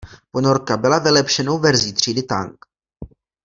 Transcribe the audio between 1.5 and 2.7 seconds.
verzí třídy "Tang".